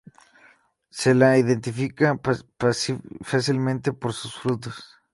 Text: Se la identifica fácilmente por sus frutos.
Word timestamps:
Se 0.89 1.13
la 1.13 1.37
identifica 1.37 2.19
fácilmente 3.23 3.93
por 3.93 4.13
sus 4.13 4.33
frutos. 4.33 4.95